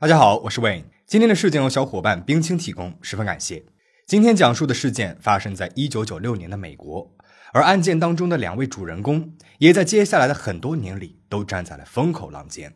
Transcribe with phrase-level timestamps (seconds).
[0.00, 0.84] 大家好，我是 Wayne。
[1.06, 3.64] 今天的事件由小伙伴冰清提供，十分感谢。
[4.06, 7.16] 今天讲述的事件发生在一九九六年的美国，
[7.54, 12.74] 而案件当中的两位主人公也在接下来的很多年里都站在了风口浪尖。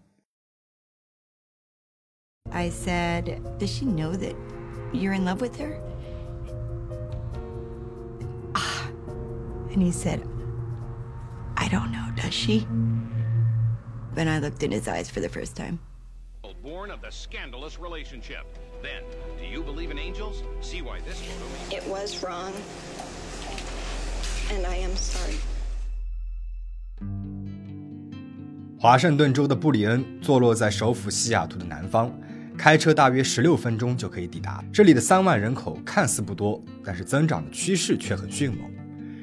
[2.51, 3.25] I said,
[3.59, 4.35] Does she know that
[4.95, 5.79] you're in love with her?
[8.55, 8.89] Ah.
[9.75, 10.21] And he said,
[11.55, 12.67] I don't know, does she?
[14.15, 15.81] Then I looked in his eyes for the first time.
[16.66, 18.44] Born of the scandalous relationship.
[18.82, 19.04] Then,
[19.38, 20.42] do you believe in angels?
[20.62, 21.46] See why this photo.
[21.70, 22.54] It was wrong.
[24.52, 25.36] And I am sorry.
[28.80, 32.12] 华盛顿州的布里恩坐落在首府西雅图的南方，
[32.58, 34.66] 开车大约十六分钟就可以抵达。
[34.74, 38.68] 这里的三万人口看似不多，但是增长的趋势却很迅猛。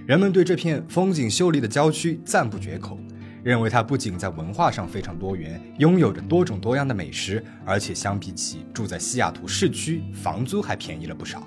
[0.07, 2.97] 人们对这片风景秀丽的郊区赞不绝口。
[3.43, 11.43] 认为它不仅在文化上非常多元，拥有着多种多样的美食，而且相比起住在西雅图市区，房租还便宜了不少。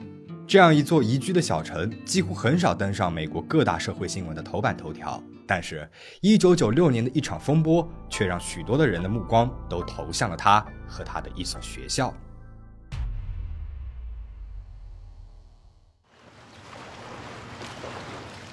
[0.47, 5.21] 这样一座宜居的小城，几乎很少登上美国各大社会新闻的头版头条。
[5.47, 5.87] 但是
[6.21, 12.13] ，1996年的一场风波，却让许多的人的目光都投向了他和他的一所学校。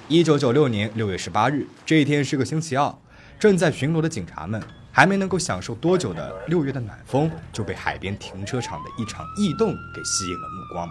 [0.08, 2.94] 1996年6月18日，这一天是个星期二。
[3.42, 4.62] 正在巡逻的警察们
[4.92, 10.88] 还没能够享受多久的六月的暖风，就被海边停车场的一场异动给吸引了目光。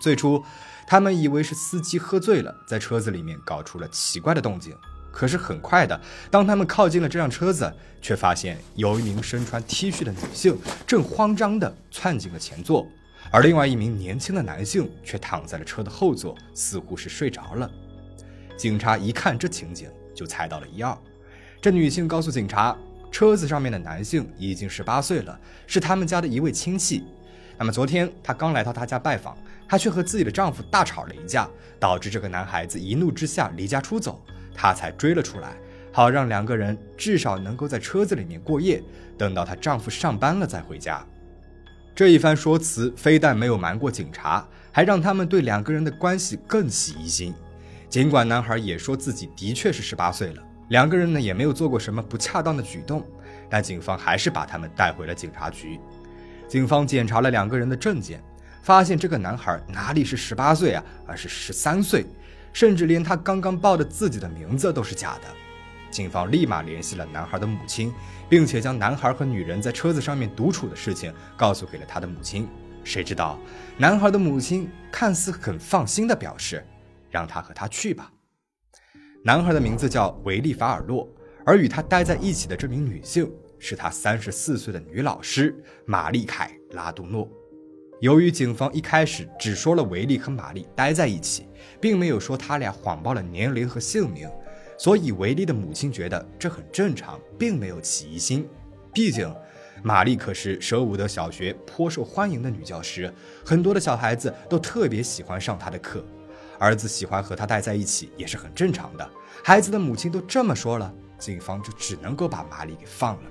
[0.00, 0.40] 最初，
[0.86, 4.76] 他们以为是司机喝醉了，在车子里面搞出了奇怪的动静。
[5.10, 12.86] 可是很快的，当他们靠近了这辆车子，却发现有一名身穿 T 恤的女性正慌张地窜进了前座，
[13.32, 17.68] 而另外一名年轻的男性却躺在了车的后座，似乎是睡着了。
[18.56, 20.96] 警察一看这情景，就猜到了一二。
[21.60, 22.76] 这女性告诉警察，
[23.10, 27.02] 车子上面的男性已经十八岁了，是他们家的一位亲戚。
[27.58, 29.36] 那么昨天她刚来到他家拜访，
[29.68, 31.48] 她却和自己的丈夫大吵了一架，
[31.80, 34.22] 导致这个男孩子一怒之下离家出走，
[34.54, 35.56] 她才追了出来，
[35.90, 38.80] 好让两个人至少能够在车子里面过夜，
[39.18, 41.04] 等到她丈夫上班了再回家。
[41.92, 47.34] 这一番说辞非但没有瞒过警察，还让他们对两个人的关系更起疑心。
[47.88, 50.42] 尽管男孩也说自己的确是十八岁了。
[50.68, 53.06] 两个人呢也没有做过什么不恰当的举动，
[53.48, 55.80] 但警方还是把他们带回了警察局。
[56.46, 58.22] 警方检查了两个人的证件，
[58.62, 62.06] 发现这个男孩哪里是十八岁啊，而是十三岁，
[62.52, 65.28] 甚至连他刚刚报的自己的名字都是假的。
[65.90, 67.92] 警方立马联系了男孩的母亲，
[68.28, 72.46] 并且将男孩和女人在车子上面独处的事情告诉给了他的母亲。
[72.84, 73.38] 谁知道，
[73.78, 76.62] 男孩的母亲看似很放心的表示，
[77.10, 78.10] 让他和他去吧。
[79.28, 81.06] 男孩的名字叫维利·法尔洛，
[81.44, 87.28] 而与他待在一起的这名女性是他三十四岁的女老师玛丽凯·拉杜诺。
[88.00, 91.46] 由于警方一开始只说了维利和玛丽待在一起，
[91.78, 94.26] 并没有说他俩谎报了年龄和姓名，
[94.78, 98.48] 所以维利的母亲觉得这很正常，并没有起疑心。
[98.94, 99.30] 毕竟，
[99.82, 103.12] 玛丽可是舍伍德小学颇受欢迎的女教师，
[103.44, 106.02] 很多的小孩子都特别喜欢上她的课。
[106.58, 109.10] 儿子喜欢和他待在一起也是很正常的，
[109.44, 113.30] 孩子的母亲都这么说了，警方就只能够把玛丽给放了。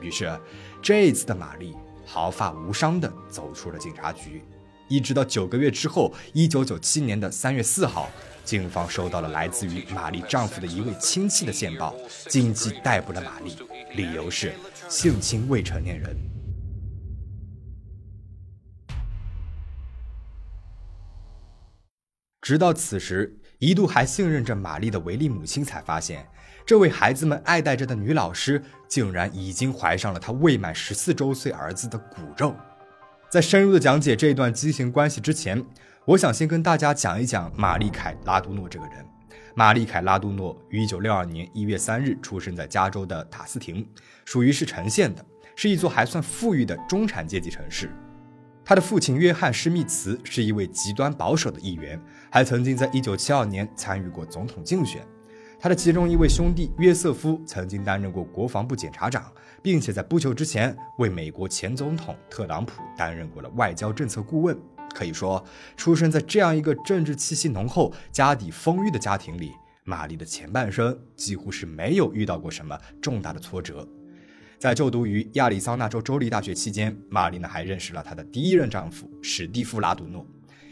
[0.00, 0.38] 于是，
[0.82, 1.74] 这一次的玛丽
[2.04, 4.42] 毫发无伤地走出了警察局。
[4.88, 8.10] 一直到九个月之后，一九九七年的三月四号，
[8.44, 11.94] 警方收到了来自于玛丽丈夫的一位亲戚的线报，
[12.28, 13.56] 紧急逮捕了玛丽，
[13.94, 14.52] 理由是
[14.88, 16.33] 性侵未成年人。
[22.44, 26.28] 直到此时，一度还信任着玛丽的维利母亲才发现，
[26.66, 32.54] 这位孩子们爱戴着的女老师，竟然已经怀上了她未满十四周岁儿子的骨肉。
[33.30, 35.64] 在深入的讲解这段畸形关系之前，
[36.04, 39.02] 我想先跟大家讲一讲玛丽凯拉杜诺这个人。
[39.54, 43.88] 玛丽凯拉杜诺于一九六二年一月三日出生在加州的塔斯廷，
[44.26, 45.24] 属于是城县的，
[45.56, 47.90] 是一座还算富裕的中产阶级城市。
[48.64, 52.00] 他的父亲约翰·施密茨是一位极端保守的议员，
[52.30, 55.06] 还曾经在1972年参与过总统竞选。
[55.60, 59.30] 他的其中一位兄弟约瑟夫曾经担任过国防部检察长，
[59.62, 64.56] 并且在不久之前为美国前总统特朗普担任过了外交政策顾问。
[64.94, 65.44] 可以说，
[65.76, 69.52] 出生在这样一个政治气息浓厚、家底丰裕的家庭里，
[69.84, 73.86] 玛丽的前半生几乎是没有遇到过什么重大的挫折。
[74.64, 80.26] 在就读于亚利桑那州州立大学期间，玛丽呢还认识了她的第一任丈夫史蒂夫·拉杜诺。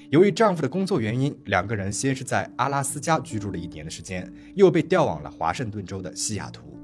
[0.08, 6.74] 由于丈夫的工作原因，两个人先是在阿拉斯加居住了一年的时间，又被调往了华盛顿州的西雅图。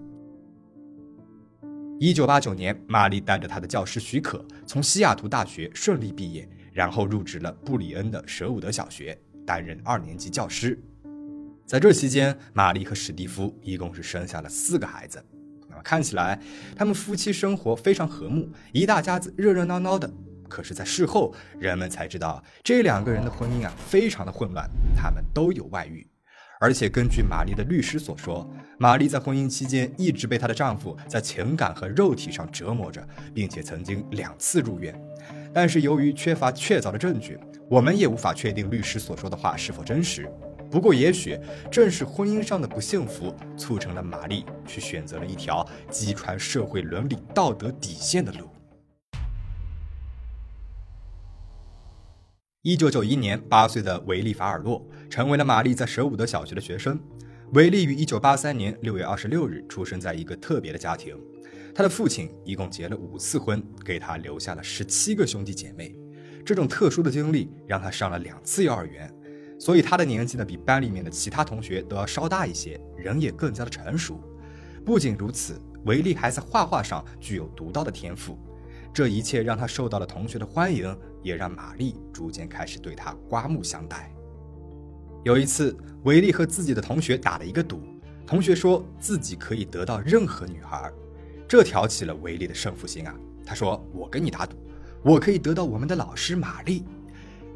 [1.98, 10.78] 一九八九年，玛丽带着她的教师许可，从西雅图大学顺利毕业，然后入职了布里恩的舍伍德小学，担任二年级教师。
[11.64, 15.24] 在这期间，玛丽和史蒂夫一共是生下了四个孩子。
[15.82, 16.40] 看起来，
[16.76, 20.10] 他们夫妻生活非常和睦，一大家子热热闹闹的。
[20.48, 24.66] 可是，在事后，人们才知道这两个人的婚姻啊，非常的混乱，
[24.96, 26.08] 他们都有外遇。
[26.60, 34.98] 而且根据玛丽的律师所说，玛丽在婚姻期间一直被她的丈夫在情感和肉体上折磨着，并且曾经两次入院。
[35.52, 37.38] 但是由于缺乏确凿的证据，
[37.70, 40.28] 我们也无法确定律师所说的话是否真实。
[40.70, 41.38] 不过，也许
[41.70, 48.48] 正是婚姻上的不幸福，促成了玛丽去选择了一条击穿社会伦理道德底线的路。
[52.62, 57.00] 一九九一年，八岁的维利·法尔洛成为了玛丽在舍伍德小学的学生。
[57.52, 61.16] 维利于一九八三年六月二十六日出生在一个特别的家庭，
[61.74, 65.96] 他的父亲一共结了五次婚，给他留下了十七个兄弟姐妹。
[66.44, 69.10] 这种特殊的经历让他上了两次幼儿园，
[69.58, 74.20] 所以他的年纪呢比班里面的其他同学都要稍大一些，人也更加的成熟。
[74.84, 78.38] 不仅如此，维利还在画画上具有独到的天赋。
[78.92, 84.10] 这一切让他受到了同学的欢迎，也让玛丽逐渐开始对他刮目相待。
[85.24, 87.82] 有一次，维利和自己的同学打了一个赌，
[88.26, 90.90] 同学说自己可以得到任何女孩，
[91.46, 93.14] 这挑起了维利的胜负心啊。
[93.44, 94.56] 他说：“我跟你打赌，
[95.02, 96.84] 我可以得到我们的老师玛丽。”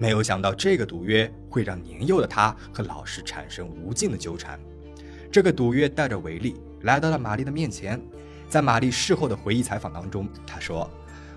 [0.02, 4.58] 没有想到，这个赌约会让年幼的他和老师产生无尽的纠缠。
[5.30, 8.02] 这个赌约带着维利来到了玛丽的面前，
[8.48, 10.90] 在玛丽事后的回忆采访当中，他说。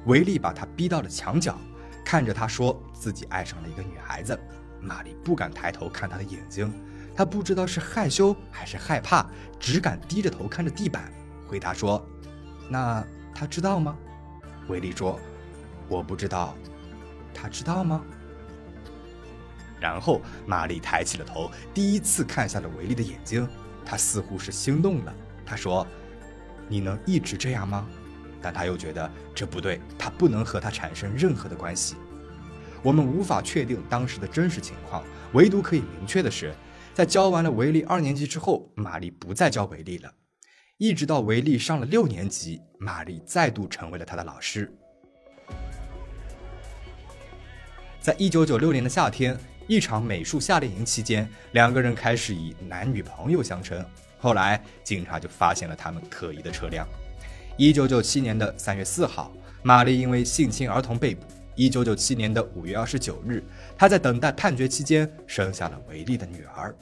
[0.07, 1.55] 维利把他逼到了墙角，
[2.03, 4.35] 看着他说自己爱上了一个女孩子。
[4.81, 6.71] 玛丽不敢抬头看他的眼睛，
[7.15, 9.27] 她不知道是害羞还是害怕，
[9.59, 11.11] 只敢低着头看着地板，
[11.47, 12.03] 回答说
[12.67, 13.95] ：“那他知道吗？”
[14.69, 15.19] 维利说
[15.87, 16.55] ：“我不知道，
[17.31, 18.03] 他知道吗？”
[19.79, 23.47] 然后玛丽抬起了头，第一次看向了维利的眼睛，
[23.85, 25.13] 她似乎是心动了。
[25.45, 25.85] 她说
[26.67, 27.87] ：“你能一直这样吗？”
[28.41, 31.95] 但他又觉得这不对，他不能和他产生任何的关系。
[32.83, 36.53] 我们无法确定当时的真实情况，唯独可以明确的是，
[36.93, 40.13] 在教完了维利二年级之后，玛丽不再教维利了。
[40.77, 44.71] 一直到维利上了六年级，玛丽再度成为了他的老师。
[47.99, 49.35] 在一九九六年的夏天，
[49.67, 53.83] 一场美术夏令营期间，两个人开始以男女朋友相称。
[54.19, 56.87] 后来，警察就发现了他们可疑的车辆。
[57.57, 59.31] 一九九七年的三月四号，
[59.63, 61.25] 玛丽因为性侵儿童被捕。
[61.55, 63.43] 一九九七年的五月二十九日，
[63.77, 66.75] 她在等待判决期间生下了维利的女儿。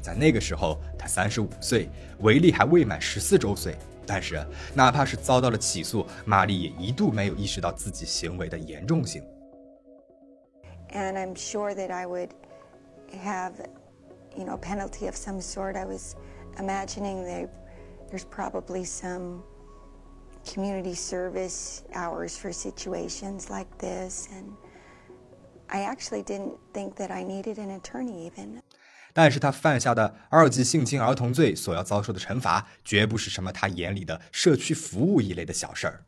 [0.00, 1.90] 在那个时候，她三十五岁，
[2.20, 3.76] 维利还未满十四周岁。
[4.06, 9.22] 但是，哪怕是遭到了起诉，玛丽也一度没有意识到自己行为的严重性。
[10.89, 12.33] And I'm sure that I would
[13.19, 13.67] have,
[14.37, 15.75] you know, penalty of some sort.
[15.75, 16.15] I was
[16.59, 17.49] imagining that
[18.09, 19.43] there's probably some.
[20.45, 24.53] community service hours for situations like this and
[25.69, 28.61] i actually didn't think that i needed an attorney even
[29.13, 36.05] 但是他犯下的二级性侵儿童罪所要遭受的惩罚绝不是什么他眼里的社区服务一类的小事儿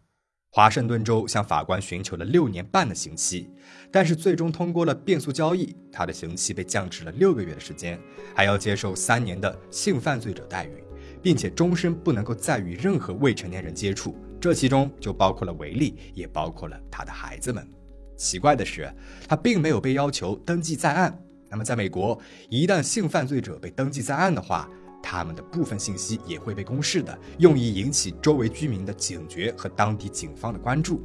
[0.53, 3.49] 华盛顿州向法官寻求了六年半的刑期
[3.91, 7.99] 但是最终通过了变速交易他的刑期被降至了六个月的时间
[8.35, 10.83] 还要接受三年的性犯罪者待遇
[11.23, 17.69] 并且终身不能够再与任何未成年人接触这其中就包括了维利，也包括了他的孩子们。
[18.17, 18.91] 奇怪的是，
[19.29, 21.23] 他并没有被要求登记在案。
[21.51, 24.67] 那么，在美国，一旦性犯罪者被登记在案的话，
[25.03, 31.03] 他们的部分信息也会被公示的，用以引起周围居民的警觉和当地警方的关注。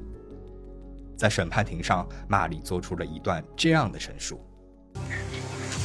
[1.17, 4.39] 在审判庭上，玛丽做出了一段这样的陈述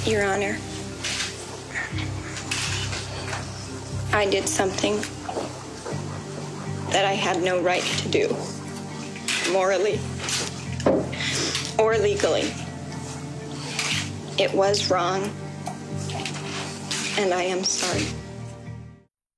[0.05, 0.57] ：“Your Honor,
[4.11, 4.99] I did something.”
[6.91, 8.35] that I had no right to do,
[9.53, 10.01] morally
[11.79, 12.51] or legally.
[14.39, 15.31] It was wrong,
[17.21, 18.07] and I am sorry.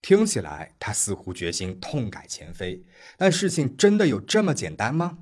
[0.00, 2.84] 听起来，他似乎决心痛改前非，
[3.16, 5.18] 但事情真的有这么简单吗？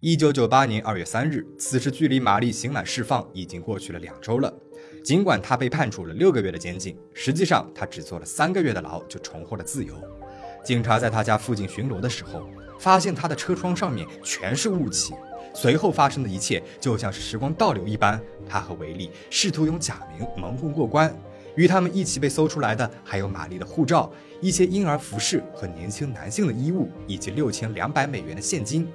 [0.00, 4.54] 一九九八年二月三日，此时距离玛丽刑满释放已经过去了两周了。
[5.04, 9.94] 尽管他被判处了六个月的监禁，实际上他只坐了三个月的牢就重获了自由。
[10.64, 15.14] 警察在他家附近巡逻的时候，发现他的车窗上面全是雾气。
[15.60, 21.12] 随后发生的一切就像是时光倒流一般，他和维利试图用假名蒙混过关，
[21.56, 24.08] 与他们一起被搜出来的还有玛丽的护照、
[24.40, 28.86] 一些婴儿服饰和年轻男性的衣物，以及六千两百美元的现金。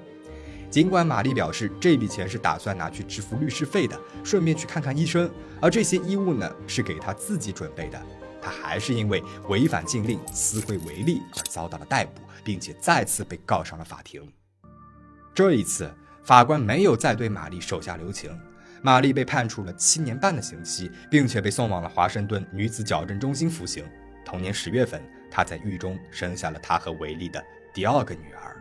[0.70, 5.30] 尽管玛丽表示这笔钱是打算拿去支付律师费的，顺便去看看医生，
[5.60, 8.02] 而这些衣物呢是给她自己准备的，
[8.42, 14.26] 她还是因为违反禁令、私会维利而遭到了逮捕，并且再次被告上了法庭。
[15.36, 15.92] 这一次，
[16.24, 18.32] 法官没有再对玛丽手下留情。
[18.82, 23.86] 玛丽被判处了七年半的刑期，并且被送往了华盛顿女子矫正中心服刑。
[24.26, 28.56] 同年十月份，她在狱中生下了她和维利的第二个女儿。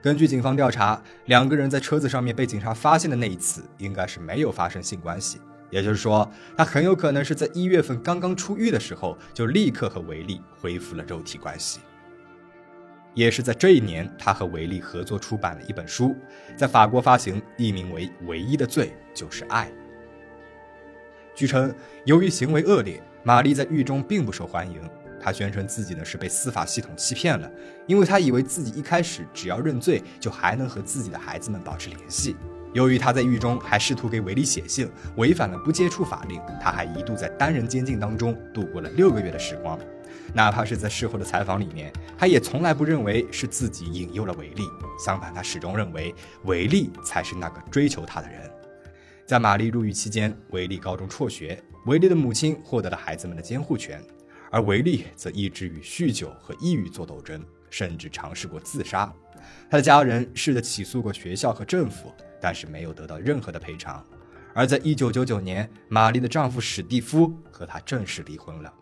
[0.00, 5.40] 根据警方调查，两个人在车子上面被警察发现的那一次，应该是没有发生性关系。
[5.70, 11.80] 也就是说，他很有可能是在一月份刚刚出狱的时候，就立刻和维利恢复了肉体关系。
[13.14, 16.16] 也是在这一年，他和维利合作出版了一本书，
[16.56, 19.66] 在法国发行，译名为《唯一的罪就是爱》。
[21.34, 24.80] 据称，由于行为恶劣，玛丽在狱中并不受欢迎。
[25.20, 27.50] 她宣称自己呢是被司法系统欺骗了，
[27.86, 32.34] 因为她以为自己一开始只要认罪，就还能和自己的孩子们保持联系。
[32.72, 39.78] 由于她在狱中还试图给维利写信，违反了不接触法令，她还一度在单人监禁当中度过了六个月的时光。
[40.34, 44.62] 哪怕是在事后的采访里面，他也从来不认为是自己引诱了维利，
[44.98, 46.14] 相反，他始终认为
[46.44, 48.50] 维利才是那个追求他的人。
[49.26, 54.02] 在玛丽入狱期间，维利高中辍学，维利的母亲获得了孩子们的监护权，
[54.50, 59.12] 而维利则一直与酗酒和抑郁做斗争，甚至尝试过自杀。
[59.70, 64.04] 他的家人试着起诉过学校和政府，但是没有得到任何的赔偿。
[64.54, 68.72] 而在1999年，玛丽的丈夫史蒂夫和她正式离婚了。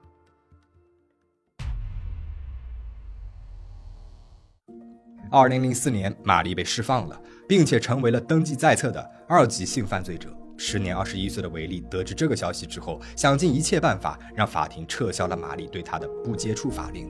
[5.32, 10.28] 二零零四年，玛丽被释放了，并且成为了登记在册的二级性犯罪者。
[10.56, 17.08] 时年二十一岁的维利得知这个消息之后，想尽一切办法让法庭撤销了玛丽对他的不接触法令，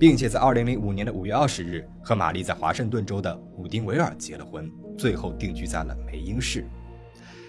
[0.00, 6.66] 并且在二零零五年的五月二十日和玛丽在华盛顿州的伍丁维尔结了婚，最后定居在了梅因市。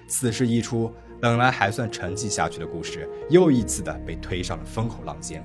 [0.08, 5.44] 此事一出，本来还算沉寂下去的故事，又一次的被推上了风口浪尖，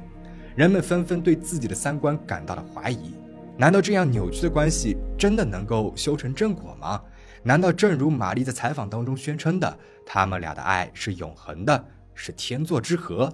[0.54, 3.14] 人们纷纷对自己的三观感到了怀疑。
[3.59, 7.03] 难道这样扭曲的关系真的能够修成正果吗？
[7.43, 11.85] 难道正如玛丽在采访当中宣称的，他们俩的爱是永恒的，
[12.15, 13.33] 是天作之合？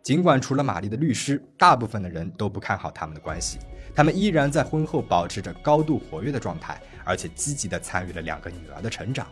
[0.00, 3.58] 尽管除了玛丽的律师，大部分的人都不看好他们的关系，
[3.96, 9.26] 他们依然在婚后保持着高度活跃的状态，而且积极地参与了两个女儿的成长。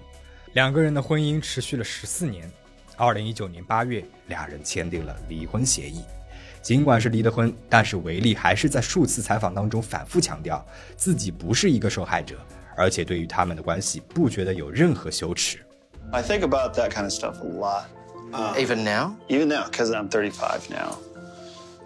[0.54, 2.50] 两个人的婚姻持续了十四年，
[2.96, 6.00] 二零一九年八月，俩人签订了离婚协议。
[6.64, 10.64] 尽管是离了婚，但是维利还是在数次采访当中反复强调
[10.96, 12.38] 自己不是一个受害者，
[12.74, 15.58] 而且对于他们的关系不觉得有任何羞耻。
[16.10, 17.84] I think about that kind of stuff a lot.
[18.32, 19.14] Uh, even now?
[19.28, 20.96] Even now, because I'm 35 now.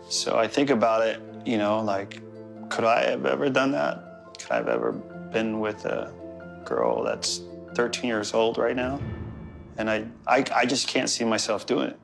[0.09, 2.21] So I think about it, you know, like,
[2.69, 3.99] could I have ever done that?
[4.39, 4.95] Could I have ever
[5.33, 6.13] been with a
[6.65, 7.41] girl that's
[7.75, 9.01] 13 years old right now?
[9.77, 11.99] And I, I, I just can't see myself doing it.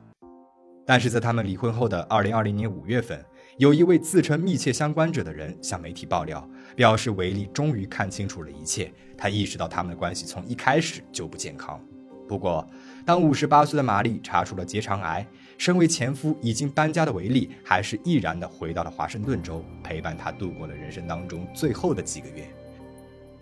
[0.85, 3.23] 但是在他们离婚后的二零二零年五月份，
[3.57, 8.91] 有一位自称密切相关者的人向媒体爆料，表示维利终于看清楚了一切。
[9.17, 11.79] 他意识到他们的关系从一开始就不健康。
[12.27, 12.67] 不过，
[13.05, 15.25] 当五十八岁的玛丽查出了结肠癌，
[15.57, 22.47] 身为前夫已经搬家的维利还是毅然地回到了华盛顿州，陪伴她度过了人生当中最后的几个月。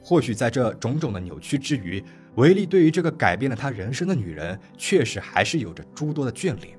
[0.02, 2.04] 或许在这种种的扭曲之余，
[2.36, 6.78] 维利对于这个改变了他人生的女人，确实还是有着诸多的眷恋。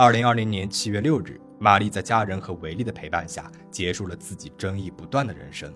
[0.00, 5.70] 二零二零年七月六日，玛丽在家人和维利的陪伴下，结束了自己争议不断的人生。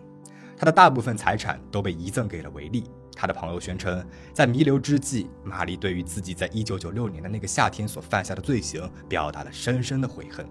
[0.57, 2.85] 她的大部分财产都被遗赠给了维利。
[3.15, 4.03] 她的朋友宣称，
[4.33, 10.49] 在弥留之际，玛丽对于自己在一九九六年的那个夏天所犯下的罪行，表达了深深的悔恨。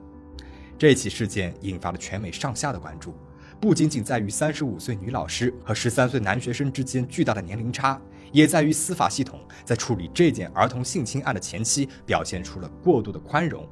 [0.77, 3.15] 这起事件引发了全美上下的关注。
[3.60, 8.00] 不仅仅在于三十五岁女老师和十三岁男学生之间巨大的年龄差，
[8.34, 13.66] 也在于司法系统在处理这件儿童性侵案的前期表现出了过度的宽容。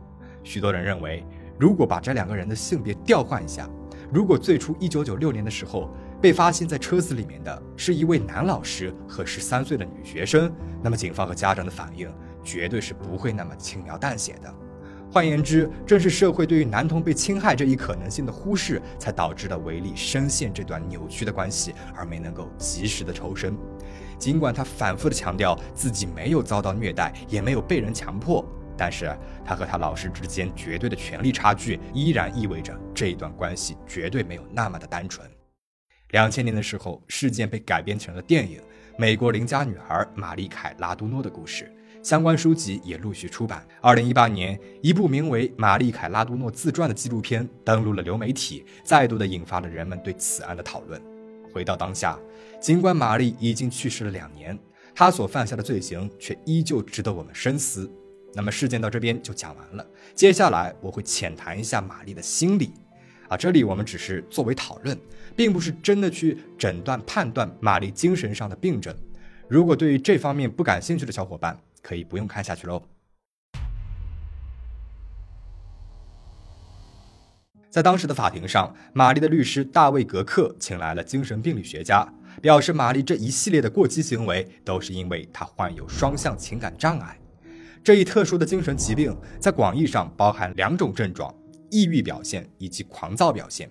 [0.43, 1.25] 许多人认为，
[1.59, 3.69] 如果把这两个人的性别调换一下，
[4.13, 5.89] 如果最初一九九六年的时候
[6.21, 12.09] 被发现在车子里面的是一位男老师和十三岁的女学生，那么警方和家长的反应
[12.43, 14.53] 绝对是不会那么轻描淡写的。
[15.11, 23.53] 换言之，正是社会对于男童被侵害这一可能性的忽视，才导致了维利深陷这段扭曲的关系而没能够及时的抽身。
[24.17, 28.45] 尽管他反复的强调自己没有遭到虐待，也没有被人强迫，
[28.77, 29.13] 但是
[29.43, 35.29] 他和他老师之间绝对的权力差距，依然意味着这一段关系绝对没有那么的单纯。
[36.11, 38.59] 两千年的时候，事件被改编成了电影
[38.97, 41.65] 《美国邻家女孩玛丽凯·拉多诺的故事》。
[42.03, 43.65] 相关书籍也陆续出版。
[43.79, 50.99] 二零一八年，一部名为《玛丽凯拉多诺自传》的纪录片登陆了流媒体，再度的引发了人们对此案的讨论。
[51.53, 52.17] 回到当下，
[52.59, 54.57] 尽管玛丽已经去世了两年，
[54.95, 57.91] 她所犯下的罪行却依旧值得我们深思。
[58.33, 62.71] 那么事件到这边就讲完了，接下来我会浅谈一下玛丽的心理。
[63.27, 64.97] 啊，这里我们只是作为讨论，
[65.35, 68.95] 并不是真的去诊断判断玛丽精神上的病症。
[69.47, 72.83] 如果对于这方面不感兴趣的小伙伴，可以不用看下去喽。
[77.69, 82.05] 在当时的法庭上，玛丽的律师大卫·格克请来了精神病理学家，
[82.41, 87.17] 表示玛丽这一系列的过激行为都是因为她患有双向情感障碍。
[87.81, 91.33] 这一特殊的精神疾病在广义上包含两种症状：
[91.69, 93.69] 抑郁表现以及狂躁表现。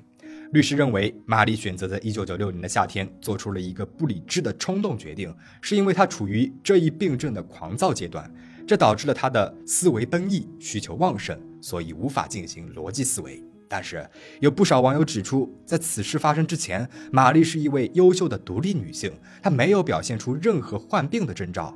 [0.53, 8.29] 律师认为，玛丽选择在1996年的夏天做出了一个不理智的冲动决定，是因为她处于这一病症的狂躁阶段，
[8.67, 13.41] 这导致了她的思维奔逸、需求旺盛，所以无法进行逻辑思维。
[13.69, 14.05] 但是，
[14.41, 21.73] 有不少网友指出，在此事发生之前，玛丽是一位优秀的独立女性，她没有表现出任何患病的征兆，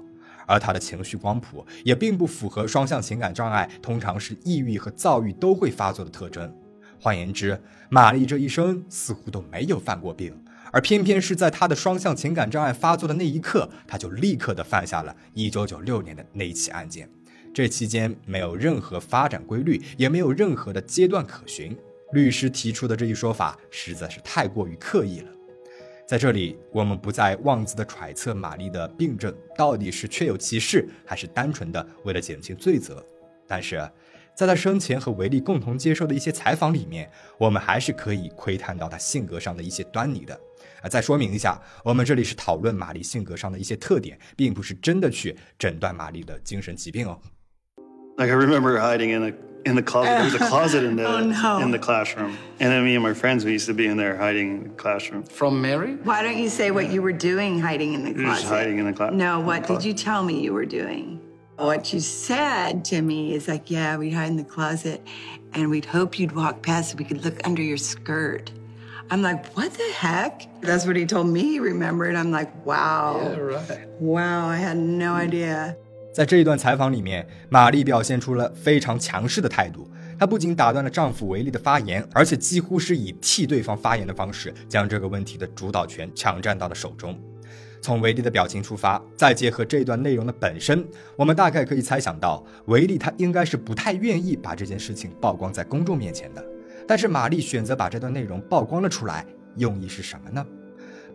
[0.49, 6.53] 而她的情绪光谱也并不符合双向情感障碍通常是抑郁和躁郁都会发作的特征。
[7.05, 10.35] 换言之，玛丽这一生似乎都没有犯过病，
[10.73, 17.07] 而偏偏是在她的双向情感障碍发作的那一刻，她就立刻的犯下了一九九六年的那一起案件。
[17.53, 21.77] 这期间没有任何发展规律，也没有任何的阶段可循。
[22.13, 25.29] 律师提出的这一说法实在是太过于刻意了。
[26.09, 33.05] 在这里，我们不再妄自的揣测玛丽的病症到底是确有其事，还是单纯的为了减轻罪责，
[33.47, 33.87] 但是。
[34.35, 40.39] 在他生前和维利共同接受的一些采访里面，我们还是可以窥探到他性格上的一些端倪的。
[40.83, 47.19] 啊，再说明一下，我们这里是讨论玛丽性格上的一些特点，并不是真的去诊断玛丽的精神疾病哦。
[48.17, 49.33] Like I remember hiding in a
[49.65, 50.11] in the closet.
[50.11, 51.61] There was a closet in the oh, no.
[51.61, 54.17] in the classroom, and then me and my friends we used to be in there
[54.17, 55.25] hiding in the classroom.
[55.25, 55.97] From Mary?
[56.05, 58.43] Why don't you say what you were doing hiding in the closet?
[58.43, 59.17] Just hiding in the closet.
[59.17, 61.19] No, what did you tell me you were doing?
[61.58, 65.02] What you said to me is like, yeah, we'd hide in the closet
[65.54, 68.52] and we'd hope you'd walk past so we could look under your skirt.
[69.10, 70.48] I'm like, what the heck?
[70.62, 72.16] That's what he told me he remembered.
[72.16, 73.20] I'm like, wow.
[73.22, 73.90] Yeah, right.
[74.00, 75.76] Wow, I had no idea.
[76.14, 79.90] 在这一段采访里面，玛丽表现出了非常强势的态度。
[80.18, 87.18] 她不仅打断了丈夫维利的发言，而且几乎是以替对方发言的方式，将这个问题的主导权抢占到了手中。
[87.85, 90.83] 从维利的表情出发，再结合这段内容的本身，
[91.17, 96.43] 我们大概可以猜想到，维利他应该是不太愿意把这件事情曝光在公众面前的。
[96.89, 100.43] 但是玛丽选择把这段内容曝光了出来，用意是什么呢？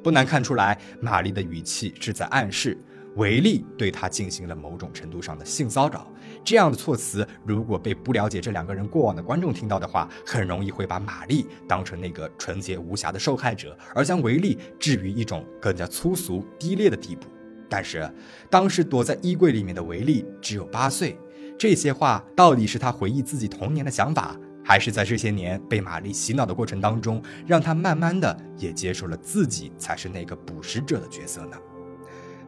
[0.04, 2.78] 不难看出来，玛丽的语气是在暗示。
[3.20, 6.08] 维利对他进行了某种程度上的性骚扰，
[6.42, 17.28] 这样的措辞如果被不了解这两个人过往的观众听到的话，很容易会把玛丽当成那个纯洁无瑕的受害者，而将维利置于一种更加粗俗低劣的地步。
[17.68, 18.10] 但是，
[18.50, 21.20] 当时躲在衣柜里面的维利只有八岁，
[21.58, 31.58] 这些话到底是他回忆自己童年的想法，还是在这些年被玛丽洗脑的过程当中，让他慢慢的也接受了自己才是那个捕食者的角色呢？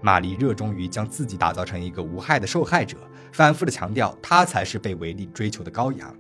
[0.01, 2.97] 玛丽热衷于将自己打造成一个无害的受害者，
[3.31, 6.13] 反复的强调她才是被维利追求的羔羊。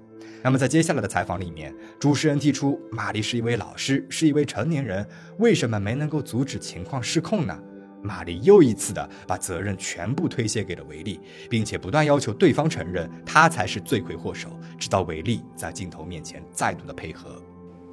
[0.43, 7.57] 那么在接下来的采访里面，主持人提出玛丽是一位老师，是一位成年人，为什么没能够阻止情况失控呢？
[8.03, 17.39] 玛丽又一次的把责任全部推卸给了维利，并且不断要求对方承认他才是罪魁祸首，直到维利在镜头面前再度的配合。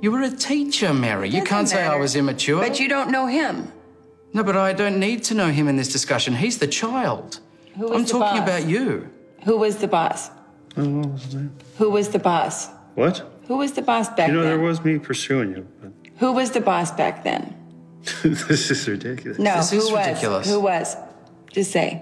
[0.00, 1.26] You were a teacher, Mary.
[1.26, 2.66] You can't say I was immature.
[2.66, 3.56] But you don't know him.
[4.33, 6.35] No, but I don't need to know him in this discussion.
[6.35, 7.39] He's the child.
[7.77, 8.49] Who I'm the talking boss?
[8.49, 9.09] about you.
[9.45, 10.29] Who was the boss?
[10.75, 11.51] Oh, what was his name?
[11.77, 12.69] Who was the boss?
[12.95, 13.23] What?
[13.47, 14.57] Who was the boss back You know, then?
[14.57, 15.67] there was me pursuing you.
[15.81, 17.53] But Who was the boss back then?
[18.23, 19.37] this is ridiculous.
[19.37, 20.07] No, This who is was?
[20.07, 20.49] ridiculous.
[20.49, 20.97] Who was?
[21.51, 22.01] Just say.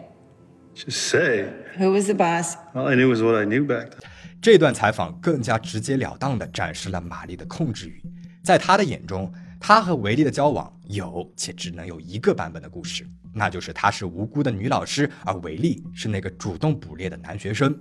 [0.74, 1.50] Just say.
[1.78, 2.56] Who was the boss?
[2.74, 4.00] All I knew was what I knew back then.
[4.42, 8.02] 这段采访更加直截了当地展示了玛丽的控制欲，
[8.44, 17.79] 在她的眼中，她和维利的交往 有且只能有一个版本的故事，那就是她是无辜的女老师，而维利是那个主动捕猎的男学生。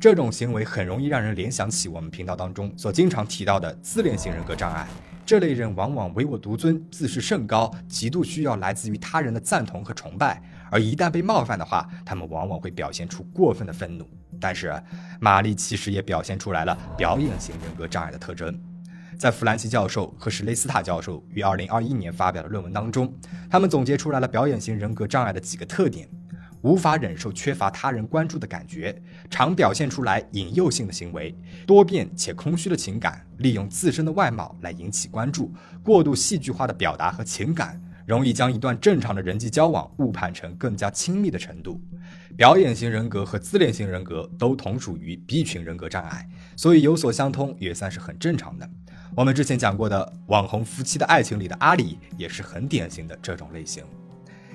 [0.00, 4.86] 这种行为很容易让人联想起我们频道当中所经常提到的自恋型人格障碍。
[5.26, 14.06] 这类人往往唯我独尊、自视甚高，极度需要来自于他人的赞同和崇拜，而一旦被冒犯的话，他们往往会表现出过分的愤怒。
[14.38, 14.74] 但是，
[15.20, 18.54] 玛丽其实也表现出来了表演型人格障碍的特征。
[19.18, 23.12] 在弗兰奇教授和史雷斯塔教授于2021年发表的论文当中，
[23.48, 26.08] 他们总结出来了表演型人格障碍的几个特点：
[26.62, 29.00] 无法忍受缺乏他人关注的感觉，
[29.30, 31.34] 常表现出来引诱性的行为，
[31.66, 41.80] 多变且空虚的情感，利用自身的外貌来引起关注，过度戏剧化的表达和情感，容易将一段正常的人际交往误判成更加亲密的程度。
[42.36, 48.68] 表演型人格和自恋型人格都同属于 B 群人格障碍，所以有所相通也算是很正常的。
[49.16, 53.84] 我们之前讲过的网红夫妻的爱情里的阿里也是很典型的这种类型。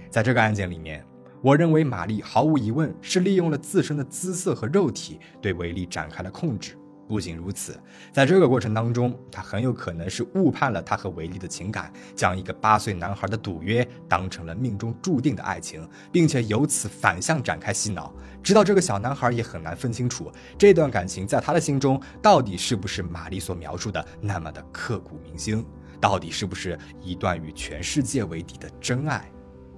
[0.09, 1.03] 在这个案件里面。
[1.41, 6.77] 我认为玛丽毫无疑问是利用了自身的姿色和肉体对维利展开了控制。
[7.07, 7.79] 不仅如此，
[8.11, 25.65] 在这个过程当中，她很有可能是误判了他和维利的情感，将一个八岁男孩的赌约当成了命中注定的爱情，并且由此反向展开洗脑，直到这个小男孩也很难分清楚这段感情在他的心中到底是不是玛丽所描述的那么的刻骨铭心，
[25.99, 29.29] 到底是不是一段与全世界为敌的真爱。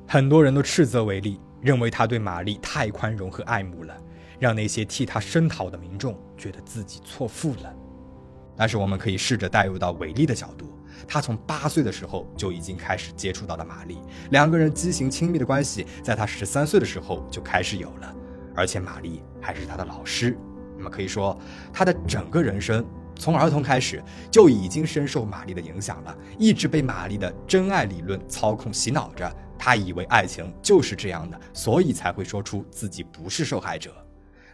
[0.08, 1.40] 很多人都斥责维利。
[1.62, 3.96] 认为他对玛丽太宽容和爱慕了，
[4.40, 7.72] 让那些替他声讨的民众觉得自己错付了。
[8.58, 10.76] 但是我们可以试着带入到韦利的角度，
[11.08, 14.00] 他从八岁的时候就已经开始接触到了玛丽，
[14.32, 18.16] 两个人畸形亲密的关系在他十三岁的时候就开始有了，
[18.56, 20.38] 而且玛丽还是他的老师。
[20.78, 21.38] 那么可以说，
[21.72, 22.84] 他的整个人生
[23.16, 29.32] 从儿童开始就已经深受玛丽的影响了，一直被玛丽的真爱理论操控洗脑着。
[29.60, 33.94] 他以为爱情就是这样的，所以才会说出自己不是受害者。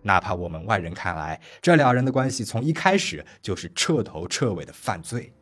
[0.01, 5.33] 哪怕我们外人看来，这两人的关系从一开始就是彻头彻尾的犯罪。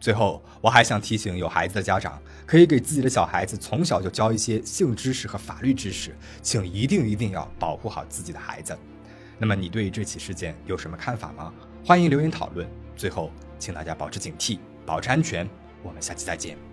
[0.00, 8.76] 最后，我还想提醒有孩子的家长，可以给自己的小孩子从小就教一些性知识和法律知识，请一定一定要保护好自己的孩子。
[9.38, 11.52] 那么，你对这起事件有什么看法吗？
[11.84, 12.66] 欢迎留言讨论。
[12.96, 15.46] 最后，请大家保持警惕，保持安全。
[15.82, 16.69] 我们下期再见。